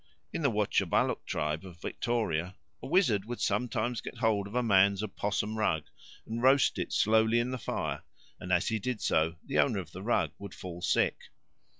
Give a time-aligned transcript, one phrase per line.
[0.33, 5.03] In the Wotjobaluk tribe of Victoria a wizard would sometimes get hold of a man's
[5.03, 5.83] opossum rug
[6.25, 8.01] and roast it slowly in the fire,
[8.39, 11.25] and as he did so the owner of the rug would fall sick.